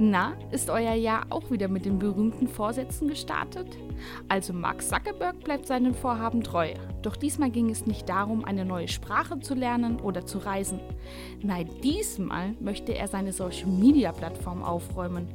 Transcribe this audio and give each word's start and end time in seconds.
Na, 0.00 0.34
ist 0.52 0.70
euer 0.70 0.94
Jahr 0.94 1.26
auch 1.30 1.50
wieder 1.50 1.66
mit 1.66 1.84
den 1.84 1.98
berühmten 1.98 2.46
Vorsätzen 2.46 3.08
gestartet? 3.08 3.76
Also 4.28 4.52
Mark 4.52 4.80
Zuckerberg 4.80 5.40
bleibt 5.40 5.66
seinen 5.66 5.92
Vorhaben 5.92 6.44
treu. 6.44 6.68
Doch 7.02 7.16
diesmal 7.16 7.50
ging 7.50 7.68
es 7.68 7.84
nicht 7.84 8.08
darum, 8.08 8.44
eine 8.44 8.64
neue 8.64 8.86
Sprache 8.86 9.40
zu 9.40 9.54
lernen 9.54 9.98
oder 9.98 10.24
zu 10.24 10.38
reisen. 10.38 10.78
Nein, 11.42 11.68
diesmal 11.82 12.52
möchte 12.60 12.94
er 12.94 13.08
seine 13.08 13.32
Social-Media-Plattform 13.32 14.62
aufräumen. 14.62 15.26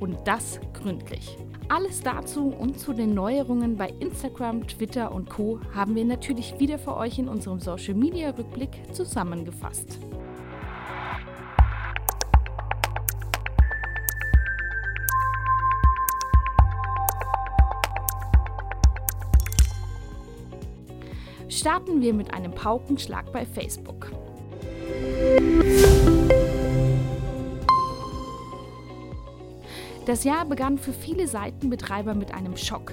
Und 0.00 0.18
das 0.26 0.60
gründlich. 0.74 1.38
Alles 1.70 2.02
dazu 2.02 2.48
und 2.48 2.78
zu 2.78 2.92
den 2.92 3.14
Neuerungen 3.14 3.76
bei 3.76 3.88
Instagram, 4.00 4.66
Twitter 4.66 5.12
und 5.14 5.30
Co. 5.30 5.60
haben 5.74 5.94
wir 5.94 6.04
natürlich 6.04 6.58
wieder 6.58 6.78
für 6.78 6.96
euch 6.96 7.18
in 7.18 7.28
unserem 7.28 7.60
Social-Media-Rückblick 7.60 8.92
zusammengefasst. 8.92 9.98
Starten 21.50 22.00
wir 22.00 22.14
mit 22.14 22.32
einem 22.32 22.52
Paukenschlag 22.52 23.32
bei 23.32 23.44
Facebook. 23.44 24.12
Das 30.06 30.22
Jahr 30.22 30.44
begann 30.44 30.78
für 30.78 30.92
viele 30.92 31.26
Seitenbetreiber 31.26 32.14
mit 32.14 32.32
einem 32.32 32.56
Schock, 32.56 32.92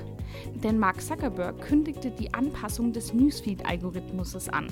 denn 0.56 0.80
Mark 0.80 1.02
Zuckerberg 1.02 1.62
kündigte 1.62 2.10
die 2.10 2.34
Anpassung 2.34 2.94
des 2.94 3.14
Newsfeed-Algorithmuses 3.14 4.50
an. 4.50 4.68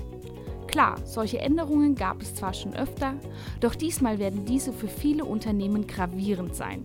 Klar, 0.66 0.96
solche 1.06 1.38
Änderungen 1.38 1.94
gab 1.94 2.24
es 2.24 2.34
zwar 2.34 2.56
schon 2.56 2.76
öfter, 2.76 3.14
doch 3.60 3.76
diesmal 3.76 4.18
werden 4.18 4.46
diese 4.46 4.74
für 4.74 4.88
viele 4.88 5.26
Unternehmen 5.26 5.86
gravierend 5.86 6.56
sein. 6.56 6.84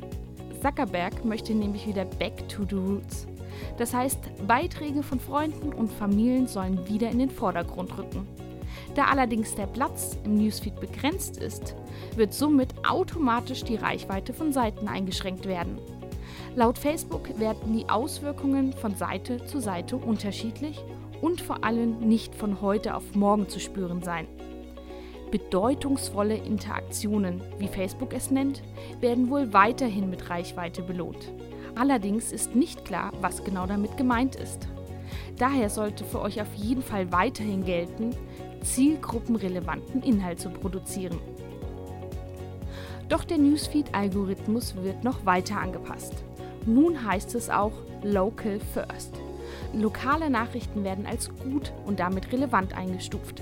Zuckerberg 0.60 1.24
möchte 1.24 1.54
nämlich 1.54 1.86
wieder 1.86 2.04
back 2.04 2.46
to 2.50 2.64
the 2.68 2.76
roots. 2.76 3.26
Das 3.78 3.94
heißt, 3.94 4.46
Beiträge 4.46 5.02
von 5.02 5.20
Freunden 5.20 5.72
und 5.72 5.90
Familien 5.90 6.46
sollen 6.46 6.88
wieder 6.88 7.10
in 7.10 7.18
den 7.18 7.30
Vordergrund 7.30 7.96
rücken. 7.96 8.26
Da 8.94 9.04
allerdings 9.04 9.54
der 9.54 9.66
Platz 9.66 10.18
im 10.24 10.36
Newsfeed 10.36 10.80
begrenzt 10.80 11.36
ist, 11.36 11.74
wird 12.16 12.34
somit 12.34 12.68
automatisch 12.88 13.62
die 13.64 13.76
Reichweite 13.76 14.32
von 14.32 14.52
Seiten 14.52 14.88
eingeschränkt 14.88 15.46
werden. 15.46 15.78
Laut 16.56 16.78
Facebook 16.78 17.38
werden 17.38 17.72
die 17.72 17.88
Auswirkungen 17.88 18.72
von 18.72 18.96
Seite 18.96 19.44
zu 19.46 19.60
Seite 19.60 19.96
unterschiedlich 19.96 20.82
und 21.20 21.40
vor 21.40 21.64
allem 21.64 22.00
nicht 22.00 22.34
von 22.34 22.60
heute 22.60 22.96
auf 22.96 23.14
morgen 23.14 23.48
zu 23.48 23.60
spüren 23.60 24.02
sein. 24.02 24.26
Bedeutungsvolle 25.30 26.34
Interaktionen, 26.34 27.40
wie 27.58 27.68
Facebook 27.68 28.12
es 28.12 28.32
nennt, 28.32 28.62
werden 29.00 29.30
wohl 29.30 29.52
weiterhin 29.52 30.10
mit 30.10 30.28
Reichweite 30.28 30.82
belohnt. 30.82 31.32
Allerdings 31.80 32.30
ist 32.30 32.54
nicht 32.54 32.84
klar, 32.84 33.10
was 33.22 33.42
genau 33.42 33.64
damit 33.64 33.96
gemeint 33.96 34.36
ist. 34.36 34.68
Daher 35.38 35.70
sollte 35.70 36.04
für 36.04 36.20
euch 36.20 36.38
auf 36.42 36.52
jeden 36.54 36.82
Fall 36.82 37.10
weiterhin 37.10 37.64
gelten, 37.64 38.14
zielgruppenrelevanten 38.62 40.02
Inhalt 40.02 40.40
zu 40.40 40.50
produzieren. 40.50 41.18
Doch 43.08 43.24
der 43.24 43.38
Newsfeed-Algorithmus 43.38 44.76
wird 44.76 45.04
noch 45.04 45.24
weiter 45.24 45.58
angepasst. 45.58 46.12
Nun 46.66 47.02
heißt 47.02 47.34
es 47.34 47.48
auch 47.48 47.72
Local 48.02 48.60
First. 48.74 49.18
Lokale 49.72 50.28
Nachrichten 50.28 50.84
werden 50.84 51.06
als 51.06 51.30
gut 51.34 51.72
und 51.86 51.98
damit 51.98 52.30
relevant 52.30 52.76
eingestuft. 52.76 53.40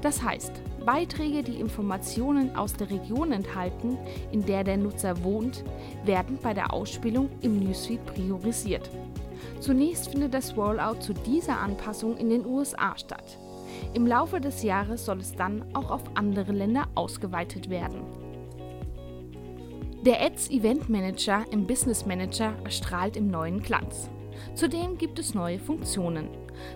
Das 0.00 0.22
heißt, 0.22 0.52
Beiträge, 0.84 1.42
die 1.42 1.60
Informationen 1.60 2.54
aus 2.56 2.74
der 2.74 2.90
Region 2.90 3.32
enthalten, 3.32 3.98
in 4.32 4.44
der 4.44 4.64
der 4.64 4.76
Nutzer 4.76 5.22
wohnt, 5.24 5.64
werden 6.04 6.38
bei 6.42 6.54
der 6.54 6.72
Ausspielung 6.72 7.30
im 7.40 7.58
Newsfeed 7.58 8.04
priorisiert. 8.06 8.90
Zunächst 9.60 10.08
findet 10.08 10.34
das 10.34 10.56
Rollout 10.56 11.00
zu 11.00 11.12
dieser 11.12 11.60
Anpassung 11.60 12.16
in 12.16 12.28
den 12.30 12.46
USA 12.46 12.96
statt. 12.96 13.38
Im 13.94 14.06
Laufe 14.06 14.40
des 14.40 14.62
Jahres 14.62 15.04
soll 15.04 15.20
es 15.20 15.34
dann 15.34 15.64
auch 15.74 15.90
auf 15.90 16.02
andere 16.14 16.52
Länder 16.52 16.84
ausgeweitet 16.94 17.70
werden. 17.70 18.00
Der 20.04 20.22
Ads 20.22 20.50
Event 20.50 20.90
Manager 20.90 21.44
im 21.50 21.66
Business 21.66 22.04
Manager 22.04 22.52
erstrahlt 22.62 23.16
im 23.16 23.28
neuen 23.28 23.62
Glanz. 23.62 24.10
Zudem 24.54 24.98
gibt 24.98 25.18
es 25.18 25.34
neue 25.34 25.58
Funktionen, 25.58 26.28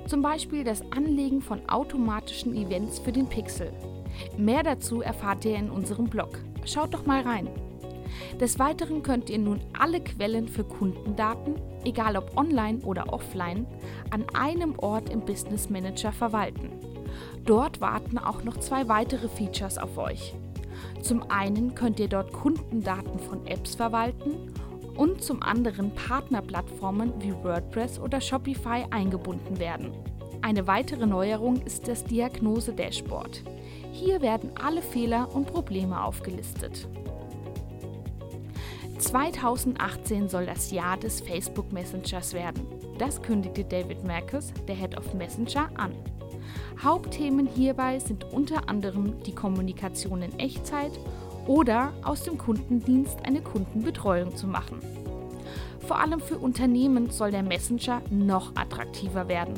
zum 0.07 0.23
Beispiel 0.23 0.65
das 0.65 0.83
Anlegen 0.93 1.43
von 1.43 1.69
automatischen 1.69 2.55
Events 2.57 2.99
für 2.99 3.13
den 3.13 3.27
Pixel. 3.27 3.71
Mehr 4.37 4.63
dazu 4.63 5.01
erfahrt 5.01 5.45
ihr 5.45 5.57
in 5.57 5.71
unserem 5.71 6.07
Blog. 6.07 6.39
Schaut 6.65 6.95
doch 6.95 7.07
mal 7.07 7.23
rein. 7.23 7.49
Des 8.41 8.59
Weiteren 8.59 9.03
könnt 9.03 9.31
ihr 9.31 9.39
nun 9.39 9.61
alle 9.79 10.01
Quellen 10.01 10.49
für 10.49 10.65
Kundendaten, 10.65 11.57
egal 11.85 12.17
ob 12.17 12.37
online 12.37 12.79
oder 12.85 13.13
offline, 13.13 13.67
an 14.11 14.25
einem 14.35 14.79
Ort 14.79 15.11
im 15.11 15.21
Business 15.21 15.71
Manager 15.71 16.13
verwalten. 16.13 16.71
Dort 17.45 17.81
warten 17.81 18.19
auch 18.19 18.45
noch 18.45 18.59
zwei 18.59 18.89
weitere 18.89 19.29
Features 19.29 19.79
auf 19.79 19.97
euch. 19.99 20.35
Zum 21.03 21.31
einen 21.31 21.75
könnt 21.75 22.01
ihr 22.01 22.09
dort 22.09 22.33
Kundendaten 22.33 23.19
von 23.19 23.47
Apps 23.47 23.75
verwalten 23.75 24.53
und 24.97 25.23
zum 25.23 25.43
anderen 25.43 25.95
Partnerplattformen 25.95 27.13
wie 27.21 27.33
WordPress 27.33 27.99
oder 27.99 28.21
Shopify 28.21 28.85
eingebunden 28.91 29.59
werden. 29.59 29.93
Eine 30.41 30.67
weitere 30.67 31.07
Neuerung 31.07 31.61
ist 31.63 31.89
das 31.89 32.05
Diagnose-Dashboard. 32.05 33.43
Hier 33.93 34.23
werden 34.23 34.51
alle 34.63 34.83
Fehler 34.83 35.35
und 35.35 35.47
Probleme 35.47 36.03
aufgelistet. 36.03 36.87
2018 38.99 40.29
soll 40.29 40.47
das 40.47 40.71
Jahr 40.71 40.97
des 40.97 41.21
Facebook 41.21 41.73
Messengers 41.73 42.35
werden. 42.35 42.67
Das 42.99 43.21
kündigte 43.21 43.65
David 43.65 44.05
Marcus, 44.05 44.53
der 44.67 44.77
Head 44.77 44.97
of 44.97 45.13
Messenger, 45.15 45.71
an. 45.77 45.93
Hauptthemen 46.83 47.47
hierbei 47.47 47.99
sind 47.99 48.25
unter 48.33 48.69
anderem 48.69 49.21
die 49.25 49.35
Kommunikation 49.35 50.23
in 50.23 50.39
Echtzeit 50.39 50.93
oder 51.47 51.93
aus 52.05 52.23
dem 52.23 52.39
Kundendienst 52.39 53.19
eine 53.25 53.43
Kundenbetreuung 53.43 54.35
zu 54.37 54.47
machen. 54.47 54.81
Vor 55.81 55.99
allem 55.99 56.21
für 56.21 56.39
Unternehmen 56.39 57.11
soll 57.11 57.31
der 57.31 57.43
Messenger 57.43 58.03
noch 58.11 58.55
attraktiver 58.57 59.29
werden 59.29 59.55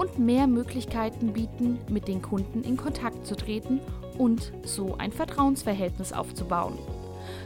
und 0.00 0.18
mehr 0.18 0.46
Möglichkeiten 0.46 1.34
bieten, 1.34 1.78
mit 1.90 2.08
den 2.08 2.22
Kunden 2.22 2.62
in 2.62 2.78
Kontakt 2.78 3.26
zu 3.26 3.36
treten 3.36 3.80
und 4.16 4.50
so 4.64 4.96
ein 4.96 5.12
Vertrauensverhältnis 5.12 6.14
aufzubauen. 6.14 6.78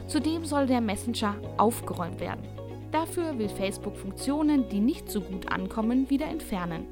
Zudem 0.07 0.45
soll 0.45 0.65
der 0.65 0.79
Messenger 0.79 1.35
aufgeräumt 1.57 2.21
werden. 2.21 2.45
Dafür 2.93 3.37
will 3.37 3.49
Facebook 3.49 3.97
Funktionen, 3.97 4.69
die 4.69 4.79
nicht 4.79 5.11
so 5.11 5.19
gut 5.19 5.51
ankommen, 5.51 6.09
wieder 6.09 6.27
entfernen. 6.27 6.85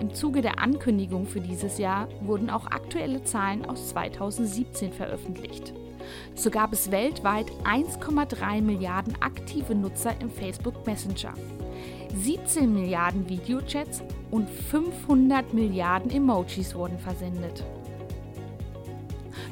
Im 0.00 0.14
Zuge 0.14 0.40
der 0.40 0.58
Ankündigung 0.58 1.26
für 1.26 1.40
dieses 1.40 1.76
Jahr 1.76 2.08
wurden 2.22 2.48
auch 2.48 2.64
aktuelle 2.64 3.22
Zahlen 3.24 3.66
aus 3.66 3.90
2017 3.90 4.90
veröffentlicht. 4.90 5.74
So 6.34 6.48
gab 6.48 6.72
es 6.72 6.90
weltweit 6.90 7.50
1,3 7.64 8.62
Milliarden 8.62 9.20
aktive 9.20 9.74
Nutzer 9.74 10.14
im 10.22 10.30
Facebook 10.30 10.86
Messenger, 10.86 11.34
17 12.14 12.72
Milliarden 12.72 13.28
Videochats 13.28 14.02
und 14.30 14.48
500 14.48 15.54
Milliarden 15.54 16.10
Emojis 16.10 16.74
wurden 16.74 16.98
versendet. 16.98 17.64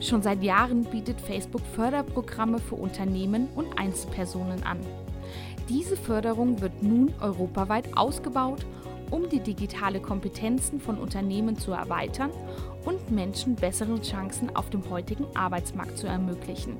Schon 0.01 0.23
seit 0.23 0.43
Jahren 0.43 0.85
bietet 0.85 1.21
Facebook 1.21 1.63
Förderprogramme 1.75 2.59
für 2.59 2.77
Unternehmen 2.77 3.49
und 3.55 3.79
Einzelpersonen 3.79 4.63
an. 4.63 4.79
Diese 5.69 5.97
Förderung 5.97 6.61
wird 6.61 6.83
nun 6.83 7.13
europaweit 7.21 7.97
ausgebaut 7.97 8.65
um 9.11 9.29
die 9.29 9.41
digitale 9.41 10.01
Kompetenzen 10.01 10.81
von 10.81 10.99
Unternehmen 10.99 11.57
zu 11.57 11.73
erweitern 11.73 12.31
und 12.85 13.11
Menschen 13.11 13.57
bessere 13.57 14.01
Chancen 14.01 14.55
auf 14.55 14.71
dem 14.71 14.89
heutigen 14.89 15.27
Arbeitsmarkt 15.35 15.99
zu 15.99 16.07
ermöglichen. 16.07 16.77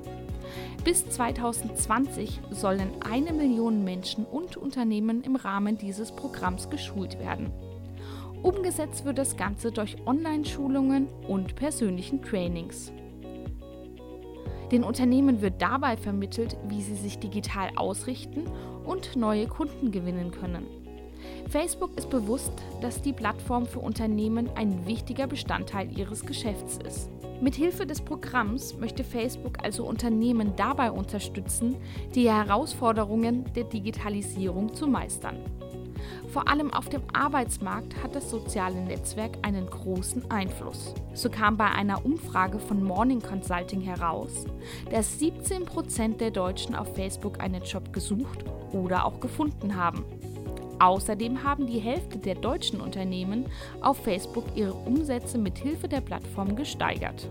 Bis 0.83 1.07
2020 1.09 2.41
sollen 2.49 2.89
eine 3.01 3.33
Million 3.33 3.83
Menschen 3.83 4.25
und 4.25 4.57
Unternehmen 4.57 5.23
im 5.23 5.35
Rahmen 5.35 5.77
dieses 5.77 6.11
Programms 6.11 6.69
geschult 6.69 7.19
werden. 7.19 7.51
Umgesetzt 8.41 9.05
wird 9.05 9.19
das 9.19 9.37
Ganze 9.37 9.71
durch 9.71 9.97
Online-Schulungen 10.05 11.07
und 11.27 11.55
persönlichen 11.55 12.23
Trainings. 12.23 12.91
Den 14.71 14.83
Unternehmen 14.83 15.41
wird 15.41 15.61
dabei 15.61 15.97
vermittelt, 15.97 16.57
wie 16.67 16.81
sie 16.81 16.95
sich 16.95 17.19
digital 17.19 17.71
ausrichten 17.75 18.45
und 18.85 19.15
neue 19.15 19.47
Kunden 19.47 19.91
gewinnen 19.91 20.31
können. 20.31 20.80
Facebook 21.51 21.97
ist 21.97 22.09
bewusst, 22.09 22.53
dass 22.79 23.01
die 23.01 23.11
Plattform 23.11 23.65
für 23.65 23.79
Unternehmen 23.79 24.49
ein 24.55 24.87
wichtiger 24.87 25.27
Bestandteil 25.27 25.91
ihres 25.97 26.25
Geschäfts 26.25 26.79
ist. 26.87 27.09
Mithilfe 27.41 27.85
des 27.85 27.99
Programms 27.99 28.77
möchte 28.77 29.03
Facebook 29.03 29.61
also 29.61 29.85
Unternehmen 29.85 30.53
dabei 30.55 30.91
unterstützen, 30.91 31.75
die 32.15 32.31
Herausforderungen 32.31 33.43
der 33.53 33.65
Digitalisierung 33.65 34.73
zu 34.73 34.87
meistern. 34.87 35.39
Vor 36.31 36.47
allem 36.47 36.73
auf 36.73 36.87
dem 36.87 37.01
Arbeitsmarkt 37.11 38.01
hat 38.01 38.15
das 38.15 38.29
soziale 38.29 38.79
Netzwerk 38.85 39.37
einen 39.41 39.69
großen 39.69 40.31
Einfluss. 40.31 40.93
So 41.13 41.29
kam 41.29 41.57
bei 41.57 41.69
einer 41.69 42.05
Umfrage 42.05 42.59
von 42.59 42.81
Morning 42.81 43.21
Consulting 43.21 43.81
heraus, 43.81 44.45
dass 44.89 45.19
17% 45.19 46.15
der 46.15 46.31
Deutschen 46.31 46.75
auf 46.75 46.95
Facebook 46.95 47.41
einen 47.41 47.63
Job 47.63 47.91
gesucht 47.91 48.45
oder 48.71 49.03
auch 49.03 49.19
gefunden 49.19 49.75
haben. 49.75 50.05
Außerdem 50.81 51.43
haben 51.43 51.67
die 51.67 51.77
Hälfte 51.77 52.17
der 52.17 52.33
deutschen 52.33 52.81
Unternehmen 52.81 53.45
auf 53.81 53.97
Facebook 53.97 54.45
ihre 54.55 54.73
Umsätze 54.73 55.37
mit 55.37 55.59
Hilfe 55.59 55.87
der 55.87 56.01
Plattform 56.01 56.55
gesteigert. 56.55 57.29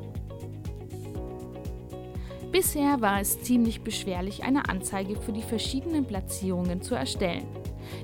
Bisher 2.52 3.00
war 3.00 3.20
es 3.20 3.42
ziemlich 3.42 3.80
beschwerlich, 3.80 4.44
eine 4.44 4.68
Anzeige 4.68 5.16
für 5.16 5.32
die 5.32 5.42
verschiedenen 5.42 6.04
Platzierungen 6.04 6.80
zu 6.80 6.94
erstellen. 6.94 7.44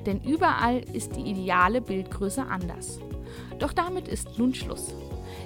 Denn 0.05 0.21
überall 0.25 0.81
ist 0.93 1.15
die 1.15 1.31
ideale 1.31 1.81
Bildgröße 1.81 2.45
anders. 2.45 2.99
Doch 3.61 3.73
damit 3.73 4.09
ist 4.09 4.41
nun 4.41 4.53
Schluss. 4.53 4.95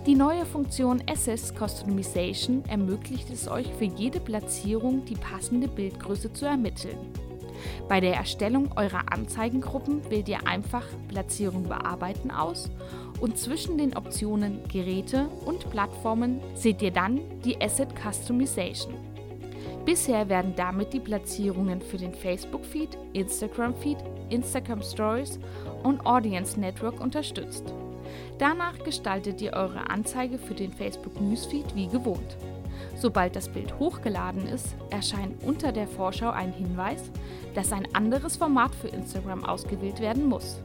Die 0.07 0.15
neue 0.15 0.47
Funktion 0.47 1.03
Assets 1.11 1.53
Customization 1.53 2.65
ermöglicht 2.71 3.29
es 3.29 3.49
euch 3.49 3.67
für 3.79 3.85
jede 3.85 4.21
Platzierung 4.21 5.05
die 5.05 5.17
passende 5.17 5.69
Bildgröße 5.69 6.33
zu 6.33 6.47
ermitteln. 6.47 6.97
Bei 7.89 8.01
der 8.01 8.15
Erstellung 8.15 8.71
eurer 8.77 9.13
Anzeigengruppen 9.13 10.09
wählt 10.11 10.29
ihr 10.29 10.47
einfach 10.47 10.85
Platzierung 11.09 11.65
bearbeiten 11.65 12.31
aus 12.31 12.71
und 13.21 13.39
zwischen 13.39 13.79
den 13.79 13.97
Optionen 13.97 14.61
Geräte 14.69 15.29
und 15.45 15.71
Plattformen 15.71 16.41
seht 16.55 16.83
ihr 16.83 16.91
dann 16.91 17.21
die 17.45 17.61
Asset 17.61 17.89
Customization. 17.95 18.95
Bisher 19.85 20.29
werden 20.29 20.55
damit 20.57 20.93
die 20.93 21.01
Platzierungen 21.01 21.81
für 21.81 21.97
den 21.97 22.15
Facebook-Feed, 22.15 22.99
Instagram-Feed, 23.15 23.99
Instagram 24.29 24.83
Stories 24.83 25.39
und 25.83 26.05
Audience 26.05 26.61
Network 26.61 27.01
unterstützt. 27.01 27.65
Danach 28.39 28.79
gestaltet 28.85 29.41
ihr 29.41 29.53
eure 29.53 29.89
Anzeige 29.91 30.39
für 30.39 30.55
den 30.55 30.73
Facebook 30.73 31.21
Newsfeed 31.21 31.75
wie 31.75 31.89
gewohnt. 31.89 32.37
Sobald 33.01 33.35
das 33.35 33.49
Bild 33.49 33.79
hochgeladen 33.79 34.47
ist, 34.47 34.77
erscheint 34.91 35.43
unter 35.43 35.73
der 35.73 35.89
Vorschau 35.89 36.29
ein 36.29 36.53
Hinweis, 36.53 37.11
dass 37.55 37.73
ein 37.73 37.89
anderes 37.95 38.37
Format 38.37 38.75
für 38.75 38.89
Instagram 38.89 39.43
ausgewählt 39.43 40.01
werden 40.01 40.27
muss. 40.27 40.61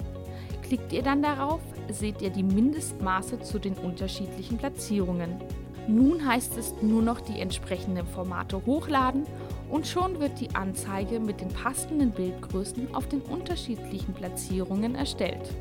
Klickt 0.61 0.91
ihr 0.91 1.01
dann 1.01 1.21
darauf, 1.21 1.61
seht 1.89 2.21
ihr 2.21 2.31
die 2.31 2.43
Mindestmaße 2.43 3.39
zu 3.39 3.57
den 3.57 3.75
unterschiedlichen 3.75 4.57
Platzierungen. 4.57 5.39
Nun 5.87 6.27
heißt 6.27 6.57
es 6.57 6.73
nur 6.81 7.01
noch 7.01 7.21
die 7.21 7.39
entsprechenden 7.39 8.05
Formate 8.05 8.61
hochladen 8.65 9.23
und 9.69 9.87
schon 9.87 10.19
wird 10.19 10.37
die 10.41 10.53
Anzeige 10.55 11.21
mit 11.21 11.39
den 11.39 11.49
passenden 11.49 12.11
Bildgrößen 12.11 12.93
auf 12.93 13.07
den 13.07 13.21
unterschiedlichen 13.21 14.13
Platzierungen 14.13 14.95
erstellt. 14.95 15.53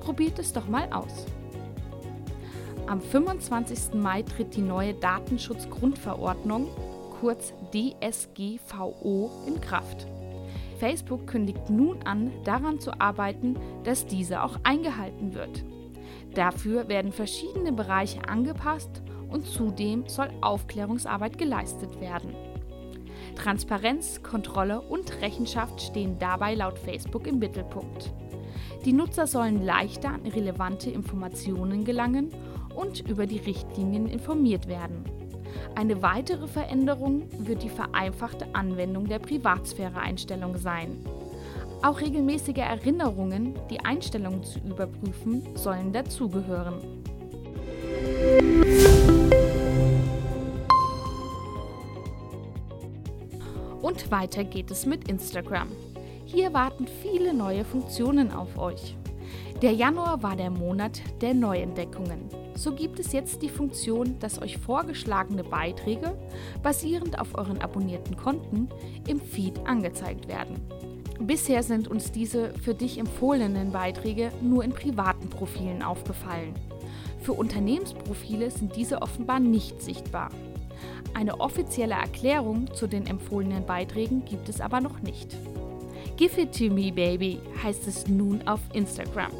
Probiert 0.00 0.38
es 0.38 0.52
doch 0.52 0.68
mal 0.68 0.92
aus. 0.92 1.24
Am 2.92 3.00
25. 3.00 3.94
Mai 3.94 4.20
tritt 4.20 4.54
die 4.54 4.60
neue 4.60 4.92
Datenschutzgrundverordnung, 4.92 6.68
kurz 7.20 7.54
DSGVO, 7.72 9.30
in 9.46 9.58
Kraft. 9.62 10.06
Facebook 10.78 11.26
kündigt 11.26 11.70
nun 11.70 12.02
an, 12.02 12.30
daran 12.44 12.80
zu 12.80 13.00
arbeiten, 13.00 13.56
dass 13.84 14.04
diese 14.04 14.42
auch 14.42 14.58
eingehalten 14.62 15.32
wird. 15.32 15.64
Dafür 16.34 16.86
werden 16.88 17.12
verschiedene 17.12 17.72
Bereiche 17.72 18.28
angepasst 18.28 19.00
und 19.30 19.46
zudem 19.46 20.06
soll 20.06 20.28
Aufklärungsarbeit 20.42 21.38
geleistet 21.38 21.98
werden. 21.98 22.34
Transparenz, 23.36 24.22
Kontrolle 24.22 24.82
und 24.82 25.22
Rechenschaft 25.22 25.80
stehen 25.80 26.18
dabei 26.18 26.54
laut 26.54 26.78
Facebook 26.78 27.26
im 27.26 27.38
Mittelpunkt. 27.38 28.12
Die 28.84 28.92
Nutzer 28.92 29.26
sollen 29.26 29.64
leichter 29.64 30.10
an 30.10 30.26
relevante 30.26 30.90
Informationen 30.90 31.84
gelangen 31.84 32.30
und 32.74 33.00
über 33.08 33.26
die 33.26 33.38
Richtlinien 33.38 34.06
informiert 34.06 34.68
werden. 34.68 35.04
Eine 35.74 36.02
weitere 36.02 36.46
Veränderung 36.46 37.28
wird 37.38 37.62
die 37.62 37.68
vereinfachte 37.68 38.46
Anwendung 38.52 39.06
der 39.06 39.18
Privatsphäre-Einstellung 39.18 40.56
sein. 40.56 40.98
Auch 41.82 42.00
regelmäßige 42.00 42.58
Erinnerungen, 42.58 43.54
die 43.70 43.80
Einstellungen 43.80 44.44
zu 44.44 44.60
überprüfen, 44.60 45.42
sollen 45.56 45.92
dazugehören. 45.92 46.74
Und 53.82 54.10
weiter 54.12 54.44
geht 54.44 54.70
es 54.70 54.86
mit 54.86 55.08
Instagram. 55.08 55.68
Hier 56.24 56.52
warten 56.52 56.86
viele 57.02 57.34
neue 57.34 57.64
Funktionen 57.64 58.30
auf 58.30 58.56
euch. 58.56 58.96
Der 59.62 59.72
Januar 59.72 60.24
war 60.24 60.34
der 60.34 60.50
Monat 60.50 61.00
der 61.20 61.34
Neuentdeckungen. 61.34 62.28
So 62.56 62.74
gibt 62.74 62.98
es 62.98 63.12
jetzt 63.12 63.42
die 63.42 63.48
Funktion, 63.48 64.18
dass 64.18 64.42
euch 64.42 64.58
vorgeschlagene 64.58 65.44
Beiträge, 65.44 66.18
basierend 66.64 67.20
auf 67.20 67.38
euren 67.38 67.58
abonnierten 67.62 68.16
Konten, 68.16 68.68
im 69.06 69.20
Feed 69.20 69.64
angezeigt 69.64 70.26
werden. 70.26 70.60
Bisher 71.20 71.62
sind 71.62 71.86
uns 71.86 72.10
diese 72.10 72.52
für 72.54 72.74
dich 72.74 72.98
empfohlenen 72.98 73.70
Beiträge 73.70 74.32
nur 74.42 74.64
in 74.64 74.72
privaten 74.72 75.30
Profilen 75.30 75.84
aufgefallen. 75.84 76.54
Für 77.20 77.34
Unternehmensprofile 77.34 78.50
sind 78.50 78.74
diese 78.74 79.00
offenbar 79.00 79.38
nicht 79.38 79.80
sichtbar. 79.80 80.30
Eine 81.14 81.38
offizielle 81.38 81.94
Erklärung 81.94 82.66
zu 82.74 82.88
den 82.88 83.06
empfohlenen 83.06 83.64
Beiträgen 83.64 84.24
gibt 84.24 84.48
es 84.48 84.60
aber 84.60 84.80
noch 84.80 85.02
nicht. 85.02 85.36
Give 86.16 86.40
it 86.40 86.52
to 86.58 86.64
me, 86.64 86.90
baby, 86.90 87.38
heißt 87.62 87.86
es 87.86 88.08
nun 88.08 88.46
auf 88.48 88.60
Instagram. 88.72 89.30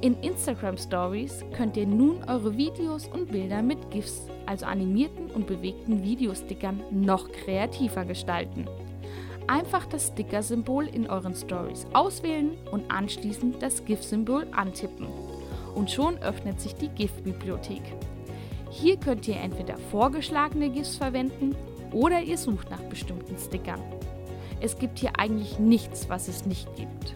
In 0.00 0.14
Instagram 0.22 0.76
Stories 0.76 1.44
könnt 1.52 1.76
ihr 1.76 1.86
nun 1.86 2.22
eure 2.28 2.56
Videos 2.56 3.08
und 3.08 3.32
Bilder 3.32 3.62
mit 3.62 3.90
GIFs, 3.90 4.28
also 4.46 4.64
animierten 4.64 5.28
und 5.32 5.48
bewegten 5.48 6.04
Videostickern, 6.04 6.84
noch 6.92 7.32
kreativer 7.32 8.04
gestalten. 8.04 8.68
Einfach 9.48 9.86
das 9.86 10.06
Sticker-Symbol 10.06 10.86
in 10.86 11.10
euren 11.10 11.34
Stories 11.34 11.84
auswählen 11.94 12.52
und 12.70 12.88
anschließend 12.92 13.60
das 13.60 13.84
GIF-Symbol 13.84 14.46
antippen. 14.52 15.08
Und 15.74 15.90
schon 15.90 16.16
öffnet 16.18 16.60
sich 16.60 16.76
die 16.76 16.90
GIF-Bibliothek. 16.90 17.82
Hier 18.70 18.98
könnt 18.98 19.26
ihr 19.26 19.40
entweder 19.40 19.78
vorgeschlagene 19.90 20.70
GIFs 20.70 20.94
verwenden 20.94 21.56
oder 21.90 22.20
ihr 22.20 22.38
sucht 22.38 22.70
nach 22.70 22.82
bestimmten 22.82 23.36
Stickern. 23.36 23.82
Es 24.60 24.78
gibt 24.78 24.98
hier 24.98 25.18
eigentlich 25.18 25.58
nichts, 25.58 26.08
was 26.08 26.28
es 26.28 26.46
nicht 26.46 26.74
gibt. 26.76 27.14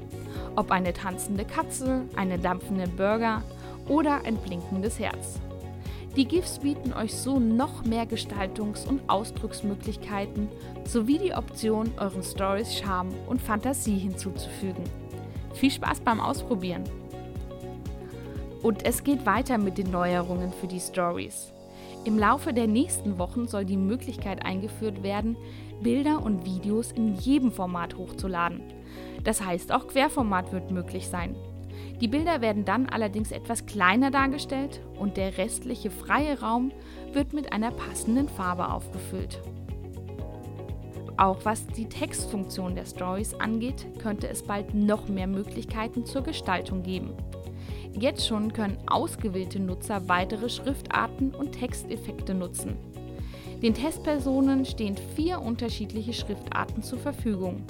Ob 0.55 0.71
eine 0.71 0.93
tanzende 0.93 1.45
Katze, 1.45 2.03
einen 2.15 2.43
dampfenden 2.43 2.95
Burger 2.97 3.43
oder 3.89 4.25
ein 4.25 4.37
blinkendes 4.37 4.99
Herz. 4.99 5.41
Die 6.17 6.27
GIFs 6.27 6.59
bieten 6.59 6.93
euch 6.93 7.15
so 7.15 7.41
noch 7.41 7.85
mehr 7.85 8.05
Gestaltungs- 8.05 8.87
und 8.87 9.01
Ausdrucksmöglichkeiten 9.09 10.49
sowie 10.85 11.19
die 11.19 11.33
Option, 11.33 11.91
euren 11.99 12.23
Stories 12.23 12.77
Charme 12.77 13.15
und 13.27 13.41
Fantasie 13.41 13.99
hinzuzufügen. 13.99 14.85
Viel 15.55 15.71
Spaß 15.71 16.01
beim 16.01 16.21
Ausprobieren! 16.21 16.85
Und 18.63 18.85
es 18.85 19.03
geht 19.03 19.27
weiter 19.27 19.59
mit 19.59 19.79
den 19.79 19.91
Neuerungen 19.91 20.53
für 20.53 20.69
die 20.69 20.81
Stories. 20.81 21.53
Im 22.05 22.19
Laufe 22.19 22.53
der 22.53 22.67
nächsten 22.67 23.19
Wochen 23.19 23.49
soll 23.49 23.65
die 23.65 23.77
Möglichkeit 23.77 24.45
eingeführt 24.45 25.03
werden, 25.03 25.37
Bilder 25.83 26.23
und 26.23 26.45
Videos 26.45 26.93
in 26.93 27.15
jedem 27.15 27.53
Format 27.53 27.97
hochzuladen. 27.97 28.63
Das 29.25 29.45
heißt, 29.45 29.73
auch 29.73 29.89
Querformat 29.89 30.53
wird 30.53 30.71
möglich 30.71 31.09
sein. 31.09 31.37
Die 32.01 32.09
Bilder 32.09 32.41
werden 32.41 32.65
dann 32.65 32.89
allerdings 32.89 33.31
etwas 33.31 33.67
kleiner 33.67 34.11
dargestellt 34.11 34.81
und 34.99 35.17
der 35.17 35.39
restliche 35.39 35.91
freie 35.91 36.41
Raum 36.41 36.73
wird 37.13 37.33
mit 37.33 37.53
einer 37.53 37.71
passenden 37.71 38.29
Farbe 38.29 38.71
aufgefüllt. 38.73 39.41
Auch 41.17 41.45
was 41.45 41.67
die 41.67 41.89
Textfunktion 41.89 42.75
der 42.75 42.87
Stories 42.87 43.35
angeht, 43.35 43.87
könnte 44.01 44.29
es 44.29 44.43
bald 44.43 44.75
noch 44.75 45.09
mehr 45.09 45.27
Möglichkeiten 45.27 46.05
zur 46.05 46.23
Gestaltung 46.23 46.83
geben. 46.83 47.13
Jetzt 47.93 48.27
schon 48.27 48.53
können 48.53 48.79
ausgewählte 48.87 49.61
Nutzer 49.61 50.09
weitere 50.09 50.49
Schriftarten 50.49 51.35
und 51.35 51.53
Texteffekte 51.53 52.35
nutzen. 52.35 52.77
Den 53.63 53.75
Testpersonen 53.75 54.65
stehen 54.65 54.97
vier 55.15 55.41
unterschiedliche 55.41 56.13
Schriftarten 56.13 56.83
zur 56.83 56.99
Verfügung. 56.99 57.63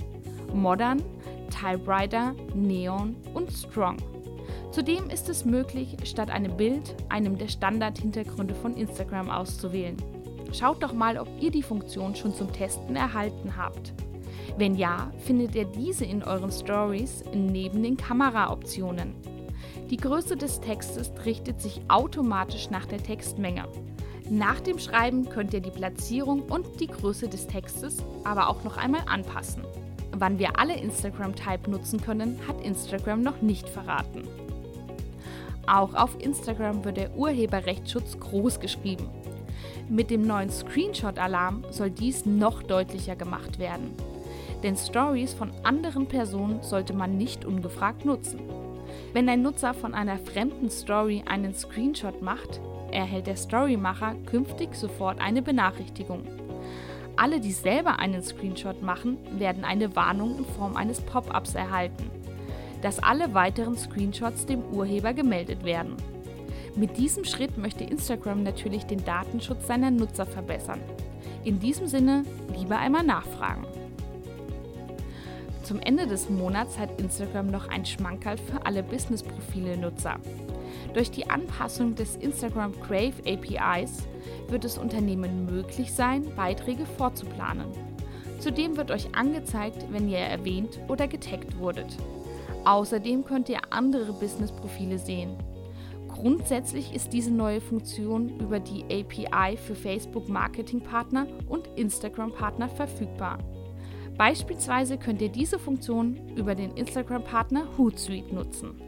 Modern, 0.55 1.03
Typewriter, 1.51 2.35
Neon 2.55 3.15
und 3.35 3.53
Strong. 3.53 3.99
Zudem 4.71 5.11
ist 5.11 5.29
es 5.29 5.45
möglich, 5.45 5.95
statt 6.05 6.31
einem 6.31 6.57
Bild 6.57 6.97
einem 7.11 7.37
der 7.37 7.49
Standardhintergründe 7.49 8.55
von 8.55 8.75
Instagram 8.75 9.29
auszuwählen. 9.29 9.97
Schaut 10.51 10.83
doch 10.83 10.95
mal, 10.95 11.19
ob 11.19 11.29
ihr 11.41 11.51
die 11.51 11.63
Funktion 11.63 12.15
schon 12.15 12.35
zum 12.35 12.51
Testen 12.53 12.97
erhalten 12.97 13.55
habt. 13.59 13.93
Wenn 14.57 14.75
ja, 14.75 15.13
findet 15.19 15.55
ihr 15.55 15.67
diese 15.67 16.07
in 16.07 16.23
euren 16.23 16.51
Stories 16.51 17.23
neben 17.35 17.83
den 17.83 17.99
Kameraoptionen. 17.99 19.15
Die 19.91 19.97
Größe 19.99 20.37
des 20.37 20.61
Textes 20.61 21.13
richtet 21.27 21.61
sich 21.61 21.83
automatisch 21.89 22.71
nach 22.71 22.87
der 22.87 23.03
Textmenge. 23.03 23.69
Nach 24.31 24.61
dem 24.61 24.79
Schreiben 24.79 25.29
könnt 25.29 25.53
ihr 25.53 25.61
die 25.61 25.71
Platzierung 25.71 26.43
und 26.43 26.81
die 26.81 26.87
Größe 26.87 27.29
des 27.29 27.47
Textes 27.47 27.99
aber 28.25 28.49
auch 28.49 28.65
noch 28.65 28.77
einmal 28.77 29.03
anpassen. 29.07 29.63
Wann 30.17 30.39
wir 30.39 30.59
alle 30.59 30.77
Instagram-Type 30.79 31.71
nutzen 31.71 32.01
können, 32.01 32.39
hat 32.47 32.61
Instagram 32.65 33.23
noch 33.23 33.43
nicht 33.43 33.69
verraten. 33.69 34.23
Auch 35.67 35.95
auf 35.95 36.17
Instagram 36.21 36.85
wird 36.85 36.97
der 36.97 37.17
Urheberrechtsschutz 37.17 38.19
groß 38.19 38.61
geschrieben. 38.61 39.09
Mit 39.89 40.11
dem 40.11 40.23
neuen 40.23 40.51
Screenshot-Alarm 40.51 41.65
soll 41.71 41.91
dies 41.91 42.27
noch 42.27 42.63
deutlicher 42.63 43.17
gemacht 43.17 43.59
werden. 43.59 43.93
Denn 44.63 44.77
Stories 44.77 45.35
von 45.35 45.51
anderen 45.65 46.07
Personen 46.07 46.63
sollte 46.63 46.95
man 46.95 47.17
nicht 47.17 47.45
ungefragt 47.45 48.05
nutzen. 48.05 48.41
Wenn 49.13 49.29
ein 49.29 49.43
Nutzer 49.43 49.75
von 49.75 49.95
einer 49.95 50.19
fremden 50.19 50.71
Story 50.71 51.25
einen 51.27 51.55
Screenshot 51.55 52.23
macht, 52.23 52.61
erhält 52.93 53.27
der 53.27 53.37
Storymacher 53.37 54.15
künftig 54.27 54.75
sofort 54.75 55.21
eine 55.21 55.43
Benachrichtigung. 55.43 56.23
Alle, 57.17 57.41
die 57.41 57.53
selber 57.53 57.99
einen 57.99 58.23
Screenshot 58.23 58.83
machen, 58.83 59.19
werden 59.39 59.65
eine 59.65 59.95
Warnung 59.97 60.39
in 60.39 60.45
Form 60.45 60.77
eines 60.77 61.01
Pop-ups 61.01 61.55
erhalten, 61.55 62.11
dass 62.81 63.03
alle 63.03 63.35
weiteren 63.35 63.77
Screenshots 63.77 64.47
dem 64.47 64.63
Urheber 64.73 65.13
gemeldet 65.13 65.65
werden. 65.65 65.97
Mit 66.75 66.97
diesem 66.97 67.25
Schritt 67.25 67.59
möchte 67.59 67.85
Instagram 67.85 68.43
natürlich 68.43 68.87
den 68.87 69.05
Datenschutz 69.05 69.67
seiner 69.67 69.91
Nutzer 69.91 70.25
verbessern. 70.25 70.81
In 71.45 71.61
diesem 71.61 71.87
Sinne 71.87 72.25
lieber 72.57 72.79
einmal 72.79 73.03
nachfragen. 73.03 73.67
Zum 75.63 75.81
Ende 75.81 76.07
des 76.07 76.29
Monats 76.29 76.79
hat 76.79 77.01
Instagram 77.01 77.51
noch 77.51 77.69
ein 77.69 77.85
Schmankerl 77.85 78.37
für 78.37 78.65
alle 78.65 78.83
Business-Profile-Nutzer. 78.83 80.19
Durch 80.95 81.11
die 81.11 81.29
Anpassung 81.31 81.95
des 81.95 82.17
Instagram 82.17 82.73
Crave 82.81 83.15
APIs 83.27 84.07
wird 84.49 84.65
es 84.65 84.79
Unternehmen 84.79 85.47
möglich 85.47 85.93
sein, 85.93 86.27
Beiträge 86.37 86.87
vorzuplanen. 86.87 87.67
Zudem 88.39 88.77
wird 88.77 88.91
euch 88.91 89.15
angezeigt, 89.15 89.87
wenn 89.91 90.09
ihr 90.09 90.19
erwähnt 90.19 90.81
oder 90.89 91.07
getaggt 91.07 91.59
wurdet. 91.59 91.97
Außerdem 92.65 93.25
könnt 93.25 93.49
ihr 93.49 93.61
andere 93.71 94.13
Business-Profile 94.13 94.99
sehen. 94.99 95.37
Grundsätzlich 96.09 96.95
ist 96.95 97.13
diese 97.13 97.31
neue 97.31 97.61
Funktion 97.61 98.39
über 98.39 98.61
die 98.61 98.85
API 98.85 99.57
für 99.57 99.75
Facebook 99.75 100.29
Marketing-Partner 100.29 101.27
und 101.49 101.69
Instagram-Partner 101.77 102.69
verfügbar. 102.69 103.39
Beispielsweise 104.19 104.99
könnt 104.99 105.23
ihr 105.23 105.31
diese 105.31 105.59
Funktion 105.59 106.37
über 106.37 106.55
den 106.55 106.73
Instagram-Partner 106.73 107.67
Hootsuite 107.79 108.35
nutzen. 108.35 108.81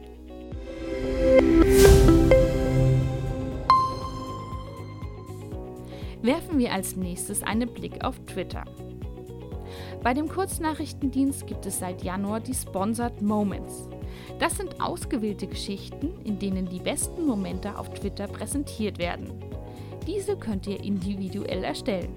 Werfen 6.25 6.59
wir 6.59 6.73
als 6.73 6.97
nächstes 6.97 7.43
einen 7.43 7.69
Blick 7.69 8.03
auf 8.03 8.19
Twitter. 8.21 8.65
Bei 10.03 10.15
dem 10.15 10.27
Kurznachrichtendienst 10.27 11.47
gibt 11.47 11.67
es 11.67 11.81
seit 11.81 12.03
Januar 12.03 12.41
die 12.41 12.55
Sponsored 12.55 13.21
Moments. 13.21 13.91
Das 14.39 14.57
sind 14.57 14.81
ausgewählte 14.81 15.47
Geschichten, 15.47 16.15
in 16.25 16.39
denen 16.39 16.67
die 16.67 16.79
besten 16.79 17.27
Momente 17.27 17.79
auf 17.79 17.91
Twitter 17.91 18.27
präsentiert 18.27 18.97
werden. 18.97 19.35
Diese 20.07 20.39
könnt 20.39 20.67
ihr 20.67 20.83
individuell 20.83 21.63
erstellen. 21.63 22.15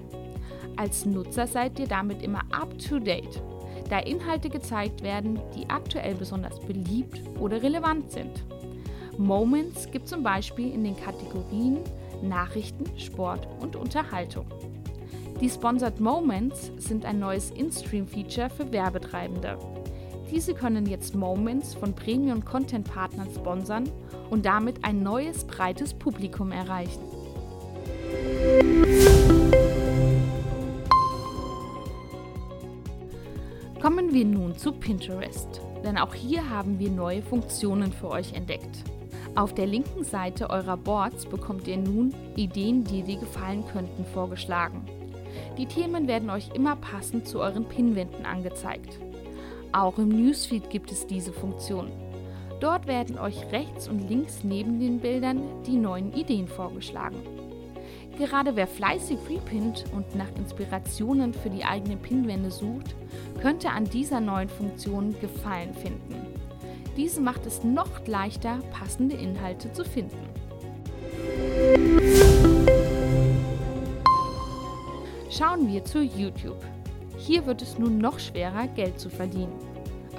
Als 0.76 1.04
Nutzer 1.04 1.46
seid 1.46 1.78
ihr 1.78 1.86
damit 1.86 2.22
immer 2.22 2.40
up-to-date, 2.50 3.42
da 3.90 3.98
Inhalte 3.98 4.48
gezeigt 4.48 5.02
werden, 5.02 5.38
die 5.54 5.68
aktuell 5.68 6.14
besonders 6.14 6.58
beliebt 6.60 7.20
oder 7.38 7.62
relevant 7.62 8.10
sind. 8.10 8.42
Moments 9.18 9.90
gibt 9.90 10.08
zum 10.08 10.22
Beispiel 10.22 10.72
in 10.72 10.84
den 10.84 10.96
Kategorien 10.96 11.80
Nachrichten, 12.22 12.84
Sport 12.98 13.48
und 13.60 13.76
Unterhaltung. 13.76 14.46
Die 15.40 15.48
Sponsored 15.48 16.00
Moments 16.00 16.72
sind 16.78 17.04
ein 17.04 17.20
neues 17.20 17.50
In-Stream-Feature 17.52 18.50
für 18.50 18.72
Werbetreibende. 18.72 19.56
Diese 20.30 20.52
können 20.52 20.86
jetzt 20.86 21.14
Moments 21.14 21.74
von 21.74 21.94
Premium-Content-Partnern 21.94 23.28
sponsern 23.34 23.88
und 24.30 24.44
damit 24.44 24.84
ein 24.84 25.02
neues, 25.02 25.44
breites 25.44 25.94
Publikum 25.94 26.52
erreichen. 26.52 27.02
Kommen 33.80 34.12
wir 34.12 34.24
nun 34.24 34.56
zu 34.56 34.72
Pinterest, 34.72 35.62
denn 35.84 35.96
auch 35.96 36.14
hier 36.14 36.50
haben 36.50 36.80
wir 36.80 36.90
neue 36.90 37.22
Funktionen 37.22 37.92
für 37.92 38.08
euch 38.08 38.34
entdeckt. 38.34 38.84
Auf 39.38 39.54
der 39.54 39.68
linken 39.68 40.02
Seite 40.02 40.50
eurer 40.50 40.76
Boards 40.76 41.24
bekommt 41.24 41.68
ihr 41.68 41.76
nun 41.76 42.12
Ideen, 42.34 42.82
die 42.82 43.02
dir 43.02 43.20
gefallen 43.20 43.64
könnten, 43.72 44.04
vorgeschlagen. 44.04 44.84
Die 45.56 45.66
Themen 45.66 46.08
werden 46.08 46.28
euch 46.28 46.48
immer 46.54 46.74
passend 46.74 47.28
zu 47.28 47.38
euren 47.38 47.64
Pinwänden 47.64 48.26
angezeigt. 48.26 48.98
Auch 49.70 49.96
im 49.98 50.08
Newsfeed 50.08 50.70
gibt 50.70 50.90
es 50.90 51.06
diese 51.06 51.32
Funktion. 51.32 51.92
Dort 52.58 52.88
werden 52.88 53.16
euch 53.16 53.52
rechts 53.52 53.86
und 53.86 54.08
links 54.08 54.42
neben 54.42 54.80
den 54.80 54.98
Bildern 54.98 55.40
die 55.64 55.76
neuen 55.76 56.12
Ideen 56.14 56.48
vorgeschlagen. 56.48 57.18
Gerade 58.18 58.56
wer 58.56 58.66
fleißig 58.66 59.18
repinnt 59.30 59.84
und 59.94 60.16
nach 60.16 60.34
Inspirationen 60.36 61.32
für 61.32 61.50
die 61.50 61.64
eigenen 61.64 62.00
Pinwände 62.00 62.50
sucht, 62.50 62.96
könnte 63.40 63.70
an 63.70 63.84
dieser 63.84 64.18
neuen 64.18 64.48
Funktion 64.48 65.14
Gefallen 65.20 65.74
finden. 65.74 66.37
Diese 66.98 67.20
macht 67.20 67.46
es 67.46 67.62
noch 67.62 68.04
leichter, 68.08 68.58
passende 68.72 69.14
Inhalte 69.14 69.72
zu 69.72 69.84
finden. 69.84 70.18
Schauen 75.30 75.68
wir 75.68 75.84
zu 75.84 76.02
YouTube. 76.02 76.60
Hier 77.16 77.46
wird 77.46 77.62
es 77.62 77.78
nun 77.78 77.98
noch 77.98 78.18
schwerer, 78.18 78.66
Geld 78.66 78.98
zu 78.98 79.10
verdienen. 79.10 79.52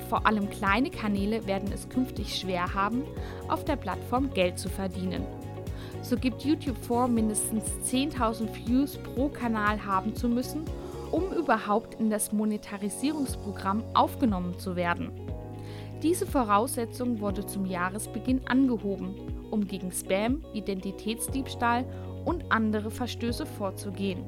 Vor 0.08 0.26
allem 0.26 0.50
kleine 0.50 0.90
Kanäle 0.90 1.46
werden 1.46 1.70
es 1.74 1.90
künftig 1.90 2.34
schwer 2.34 2.74
haben, 2.74 3.04
auf 3.50 3.66
der 3.66 3.76
Plattform 3.76 4.34
Geld 4.34 4.58
zu 4.58 4.70
verdienen. 4.70 5.26
So 6.02 6.16
gibt 6.16 6.46
YouTube 6.46 6.78
vor, 6.78 7.10
mindestens 7.10 7.66
10.000 7.92 8.56
Views 8.56 8.96
pro 8.96 9.28
Kanal 9.28 9.86
haben 9.86 10.16
zu 10.16 10.30
müssen, 10.30 10.64
um 11.12 11.34
überhaupt 11.34 11.96
in 12.00 12.10
das 12.10 12.32
Monetarisierungsprogramm 12.32 13.84
aufgenommen 13.94 14.58
zu 14.58 14.78
werden. 14.78 15.29
Diese 16.02 16.26
Voraussetzung 16.26 17.20
wurde 17.20 17.46
zum 17.46 17.66
Jahresbeginn 17.66 18.42
angehoben, 18.48 19.16
um 19.52 19.68
gegen 19.68 19.92
Spam, 19.92 20.44
Identitätsdiebstahl 20.54 21.86
und 22.24 22.50
andere 22.52 22.90
Verstöße 22.90 23.46
vorzugehen. 23.46 24.24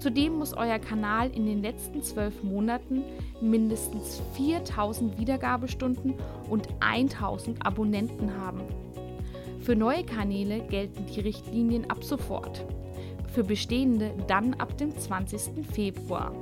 Zudem 0.00 0.38
muss 0.38 0.54
euer 0.54 0.78
Kanal 0.78 1.30
in 1.30 1.46
den 1.46 1.62
letzten 1.62 2.02
zwölf 2.02 2.42
Monaten 2.42 3.04
mindestens 3.40 4.20
4000 4.34 5.18
Wiedergabestunden 5.18 6.14
und 6.48 6.68
1000 6.80 7.64
Abonnenten 7.64 8.36
haben. 8.36 8.62
Für 9.60 9.76
neue 9.76 10.04
Kanäle 10.04 10.60
gelten 10.60 11.04
die 11.06 11.20
Richtlinien 11.20 11.88
ab 11.88 12.02
sofort, 12.02 12.64
für 13.32 13.44
bestehende 13.44 14.12
dann 14.26 14.54
ab 14.54 14.76
dem 14.78 14.96
20. 14.96 15.64
Februar. 15.70 16.32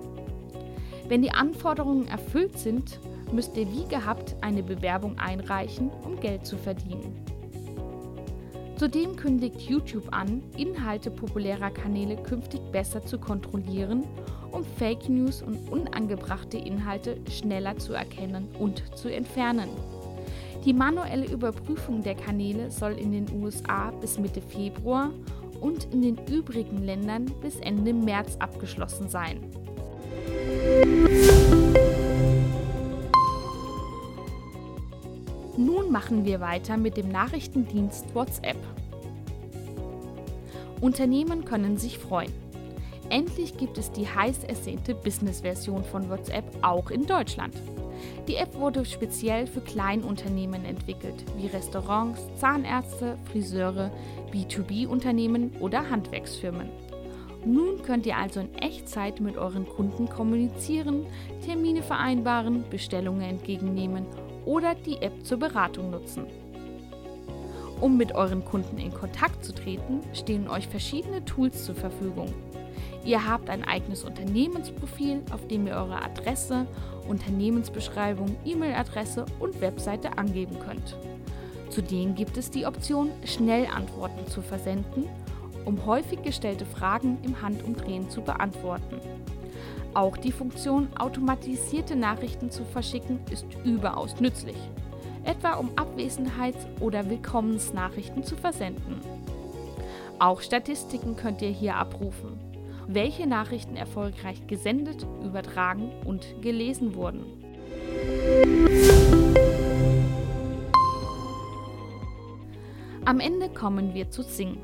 Wenn 1.09 1.23
die 1.23 1.33
Anforderungen 1.33 2.07
erfüllt 2.07 2.59
sind, 2.59 3.01
müsst 3.33 3.57
ihr 3.57 3.71
wie 3.73 3.87
gehabt 3.89 4.37
eine 4.41 4.63
Bewerbung 4.63 5.19
einreichen, 5.19 5.91
um 6.05 6.19
Geld 6.21 6.47
zu 6.47 6.57
verdienen. 6.57 7.25
Zudem 8.77 9.17
kündigt 9.17 9.61
YouTube 9.63 10.07
an, 10.13 10.43
Inhalte 10.57 11.11
populärer 11.11 11.71
Kanäle 11.71 12.17
künftig 12.17 12.61
besser 12.71 13.05
zu 13.05 13.19
kontrollieren, 13.19 14.05
um 14.53 14.65
Fake 14.79 15.09
News 15.09 15.43
und 15.43 15.71
unangebrachte 15.71 16.59
Inhalte 16.59 17.17
schneller 17.29 17.77
zu 17.77 17.93
erkennen 17.93 18.49
und 18.59 18.85
zu 18.97 19.13
entfernen. 19.13 19.69
Die 20.65 20.73
manuelle 20.73 21.27
Überprüfung 21.27 22.03
der 22.03 22.15
Kanäle 22.15 22.71
soll 22.71 22.93
in 22.93 23.13
den 23.13 23.43
USA 23.43 23.91
bis 24.01 24.19
Mitte 24.19 24.41
Februar 24.41 25.11
und 25.61 25.93
in 25.93 26.03
den 26.03 26.19
übrigen 26.31 26.85
Ländern 26.85 27.27
bis 27.41 27.57
Ende 27.61 27.93
März 27.93 28.37
abgeschlossen 28.39 29.09
sein. 29.09 29.41
Machen 35.99 36.25
wir 36.25 36.39
weiter 36.39 36.77
mit 36.77 36.97
dem 36.97 37.09
Nachrichtendienst 37.09 38.15
WhatsApp. 38.15 38.57
Unternehmen 40.81 41.45
können 41.45 41.77
sich 41.77 41.99
freuen. 41.99 42.33
Endlich 43.11 43.57
gibt 43.57 43.79
es 43.79 43.91
die 43.91 44.07
heiß 44.07 44.45
ersehnte 44.45 44.95
Business-Version 44.95 45.83
von 45.83 46.09
WhatsApp 46.09 46.45
auch 46.63 46.93
in 46.93 47.05
Deutschland. 47.05 47.53
Die 48.29 48.37
App 48.37 48.55
wurde 48.55 48.85
speziell 48.85 49.49
für 49.49 49.61
Kleinunternehmen 49.61 50.65
entwickelt, 50.65 51.25
wie 51.37 51.49
Restaurants, 51.49 52.21
Zahnärzte, 52.37 53.19
Friseure, 53.33 53.91
B2B-Unternehmen 54.33 55.51
oder 55.59 55.91
Handwerksfirmen. 55.91 56.69
Nun 57.45 57.83
könnt 57.83 58.07
ihr 58.07 58.19
also 58.19 58.39
in 58.39 58.55
Echtzeit 58.55 59.19
mit 59.19 59.37
euren 59.37 59.67
Kunden 59.67 60.09
kommunizieren, 60.09 61.07
Termine 61.45 61.83
vereinbaren, 61.83 62.63
Bestellungen 62.71 63.23
entgegennehmen 63.23 64.07
oder 64.45 64.75
die 64.75 65.01
App 65.03 65.25
zur 65.25 65.39
Beratung 65.39 65.91
nutzen. 65.91 66.27
Um 67.81 67.97
mit 67.97 68.15
euren 68.15 68.45
Kunden 68.45 68.79
in 68.79 68.93
Kontakt 68.93 69.45
zu 69.45 69.55
treten, 69.55 70.01
stehen 70.13 70.49
euch 70.49 70.67
verschiedene 70.67 71.25
Tools 71.25 71.65
zur 71.65 71.77
Verfügung. 71.77 72.33
Ihr 73.05 73.27
habt 73.27 73.49
ein 73.49 73.65
eigenes 73.65 74.05
Unternehmensprofil, 74.05 75.23
auf 75.33 75.47
dem 75.47 75.67
ihr 75.67 75.75
eure 75.75 76.03
Adresse, 76.03 76.67
Unternehmensbeschreibung, 77.09 78.37
E-Mail-Adresse 78.45 79.25
und 79.39 79.61
Webseite 79.61 80.19
angeben 80.19 80.59
könnt. 80.59 80.97
Zudem 81.71 82.15
gibt 82.15 82.37
es 82.37 82.51
die 82.51 82.67
Option, 82.67 83.11
Schnellantworten 83.25 84.27
zu 84.27 84.43
versenden, 84.43 85.05
um 85.65 85.85
häufig 85.87 86.23
gestellte 86.23 86.67
Fragen 86.67 87.19
im 87.23 87.41
Handumdrehen 87.41 88.11
zu 88.11 88.23
beantworten. 88.23 88.97
Auch 89.95 90.17
die 90.17 90.33
Funktion, 90.33 90.89
automatisierte 90.99 91.97
Nachrichten 91.97 92.51
zu 92.51 92.65
verschicken, 92.65 93.21
ist 93.31 93.47
überaus 93.65 94.21
nützlich, 94.21 94.57
etwa 95.25 95.55
um 95.55 95.71
Abwesenheits- 95.77 96.67
oder 96.81 97.09
Willkommensnachrichten 97.09 98.23
zu 98.23 98.37
versenden. 98.37 99.01
Auch 100.19 100.41
Statistiken 100.41 101.17
könnt 101.17 101.43
ihr 101.43 101.51
hier 101.51 101.77
abrufen, 101.77 102.39
welche 102.87 103.27
Nachrichten 103.27 103.77
erfolgreich 103.77 104.47
gesendet, 104.47 105.07
übertragen 105.25 105.91
und 106.05 106.43
gelesen 106.43 106.95
wurden. 106.95 107.25
Am 113.05 113.21
Ende 113.21 113.49
kommen 113.49 113.95
wir 113.95 114.11
zu 114.11 114.23
Sing. 114.23 114.59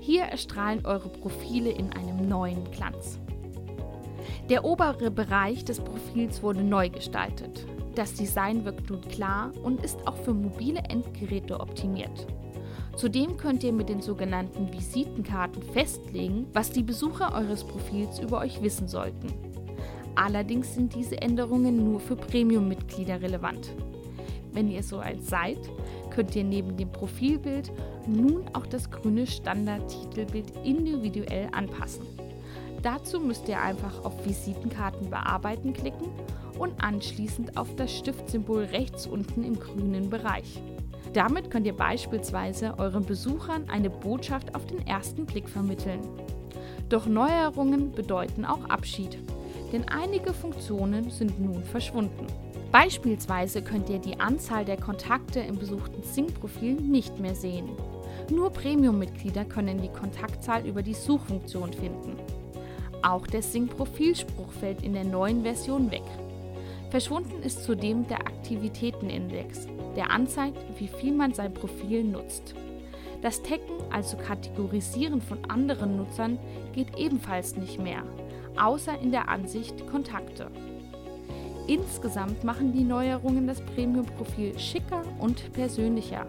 Hier 0.00 0.22
erstrahlen 0.22 0.86
eure 0.86 1.08
Profile 1.08 1.70
in 1.70 1.92
einem 1.92 2.28
neuen 2.28 2.70
Glanz. 2.70 3.18
Der 4.50 4.62
obere 4.62 5.10
Bereich 5.10 5.64
des 5.64 5.80
Profils 5.80 6.42
wurde 6.42 6.62
neu 6.62 6.90
gestaltet. 6.90 7.66
Das 7.94 8.12
Design 8.12 8.66
wirkt 8.66 8.90
nun 8.90 9.00
klar 9.00 9.52
und 9.62 9.82
ist 9.82 10.06
auch 10.06 10.16
für 10.16 10.34
mobile 10.34 10.80
Endgeräte 10.90 11.60
optimiert. 11.60 12.26
Zudem 12.94 13.38
könnt 13.38 13.64
ihr 13.64 13.72
mit 13.72 13.88
den 13.88 14.02
sogenannten 14.02 14.70
Visitenkarten 14.70 15.62
festlegen, 15.62 16.46
was 16.52 16.70
die 16.70 16.82
Besucher 16.82 17.34
eures 17.34 17.64
Profils 17.64 18.18
über 18.18 18.38
euch 18.40 18.62
wissen 18.62 18.86
sollten. 18.86 19.32
Allerdings 20.14 20.74
sind 20.74 20.94
diese 20.94 21.22
Änderungen 21.22 21.82
nur 21.82 21.98
für 21.98 22.14
Premium-Mitglieder 22.14 23.22
relevant. 23.22 23.72
Wenn 24.52 24.70
ihr 24.70 24.82
so 24.82 24.98
alt 24.98 25.24
seid, 25.24 25.58
könnt 26.10 26.36
ihr 26.36 26.44
neben 26.44 26.76
dem 26.76 26.92
Profilbild 26.92 27.72
nun 28.06 28.44
auch 28.52 28.66
das 28.66 28.90
grüne 28.90 29.26
Standard-Titelbild 29.26 30.52
individuell 30.64 31.48
anpassen. 31.52 32.06
Dazu 32.84 33.18
müsst 33.18 33.48
ihr 33.48 33.62
einfach 33.62 34.04
auf 34.04 34.26
Visitenkarten 34.26 35.08
bearbeiten 35.08 35.72
klicken 35.72 36.08
und 36.58 36.84
anschließend 36.84 37.56
auf 37.56 37.74
das 37.76 37.96
Stiftsymbol 37.96 38.64
rechts 38.64 39.06
unten 39.06 39.42
im 39.42 39.58
grünen 39.58 40.10
Bereich. 40.10 40.60
Damit 41.14 41.50
könnt 41.50 41.66
ihr 41.66 41.74
beispielsweise 41.74 42.74
euren 42.78 43.06
Besuchern 43.06 43.70
eine 43.70 43.88
Botschaft 43.88 44.54
auf 44.54 44.66
den 44.66 44.86
ersten 44.86 45.24
Blick 45.24 45.48
vermitteln. 45.48 46.00
Doch 46.90 47.06
Neuerungen 47.06 47.90
bedeuten 47.92 48.44
auch 48.44 48.68
Abschied, 48.68 49.16
denn 49.72 49.88
einige 49.88 50.34
Funktionen 50.34 51.10
sind 51.10 51.40
nun 51.40 51.64
verschwunden. 51.64 52.26
Beispielsweise 52.70 53.62
könnt 53.62 53.88
ihr 53.88 53.98
die 53.98 54.20
Anzahl 54.20 54.66
der 54.66 54.76
Kontakte 54.76 55.40
im 55.40 55.58
besuchten 55.58 56.02
Sync-Profil 56.02 56.74
nicht 56.74 57.18
mehr 57.18 57.34
sehen. 57.34 57.70
Nur 58.30 58.50
Premium-Mitglieder 58.50 59.46
können 59.46 59.80
die 59.80 59.88
Kontaktzahl 59.88 60.66
über 60.66 60.82
die 60.82 60.94
Suchfunktion 60.94 61.72
finden. 61.72 62.18
Auch 63.04 63.26
der 63.26 63.42
Sync-Profilspruch 63.42 64.50
fällt 64.50 64.82
in 64.82 64.94
der 64.94 65.04
neuen 65.04 65.42
Version 65.42 65.90
weg. 65.90 66.04
Verschwunden 66.88 67.42
ist 67.42 67.62
zudem 67.62 68.08
der 68.08 68.20
Aktivitätenindex, 68.20 69.66
der 69.94 70.10
anzeigt, 70.10 70.56
wie 70.78 70.88
viel 70.88 71.12
man 71.12 71.34
sein 71.34 71.52
Profil 71.52 72.02
nutzt. 72.02 72.54
Das 73.20 73.42
Taggen, 73.42 73.82
also 73.90 74.16
Kategorisieren 74.16 75.20
von 75.20 75.38
anderen 75.50 75.98
Nutzern, 75.98 76.38
geht 76.72 76.96
ebenfalls 76.96 77.56
nicht 77.56 77.78
mehr, 77.78 78.04
außer 78.56 78.98
in 78.98 79.10
der 79.10 79.28
Ansicht 79.28 79.86
Kontakte. 79.86 80.50
Insgesamt 81.66 82.42
machen 82.42 82.72
die 82.72 82.84
Neuerungen 82.84 83.46
das 83.46 83.60
Premium-Profil 83.60 84.58
schicker 84.58 85.02
und 85.18 85.52
persönlicher. 85.52 86.24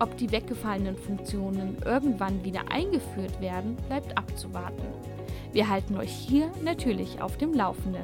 Ob 0.00 0.14
die 0.18 0.30
weggefallenen 0.30 0.96
Funktionen 0.96 1.78
irgendwann 1.82 2.44
wieder 2.44 2.70
eingeführt 2.70 3.40
werden, 3.40 3.76
bleibt 3.88 4.18
abzuwarten. 4.18 5.03
Wir 5.54 5.68
halten 5.68 5.96
euch 5.96 6.10
hier 6.10 6.50
natürlich 6.64 7.22
auf 7.22 7.36
dem 7.36 7.54
Laufenden. 7.54 8.02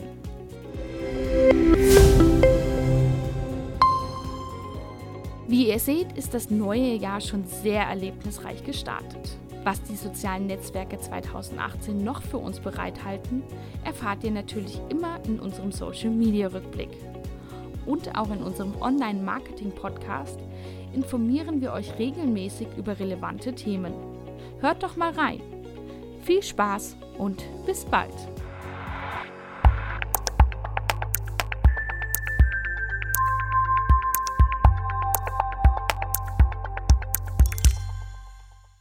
Wie 5.48 5.68
ihr 5.68 5.80
seht, 5.80 6.12
ist 6.12 6.32
das 6.32 6.48
neue 6.48 6.94
Jahr 6.94 7.20
schon 7.20 7.44
sehr 7.44 7.82
erlebnisreich 7.82 8.62
gestartet. 8.62 9.36
Was 9.64 9.82
die 9.82 9.96
sozialen 9.96 10.46
Netzwerke 10.46 11.00
2018 11.00 12.04
noch 12.04 12.22
für 12.22 12.38
uns 12.38 12.60
bereithalten, 12.60 13.42
erfahrt 13.84 14.22
ihr 14.22 14.30
natürlich 14.30 14.80
immer 14.88 15.18
in 15.26 15.40
unserem 15.40 15.72
Social 15.72 16.10
Media 16.10 16.46
Rückblick. 16.46 16.90
Und 17.84 18.16
auch 18.16 18.30
in 18.30 18.44
unserem 18.44 18.80
Online-Marketing-Podcast 18.80 20.38
informieren 20.94 21.60
wir 21.60 21.72
euch 21.72 21.98
regelmäßig 21.98 22.68
über 22.76 23.00
relevante 23.00 23.52
Themen. 23.56 23.92
Hört 24.60 24.84
doch 24.84 24.94
mal 24.94 25.10
rein. 25.10 25.40
Viel 26.22 26.42
Spaß 26.42 26.96
und 27.18 27.44
bis 27.66 27.84
bald! 27.84 28.14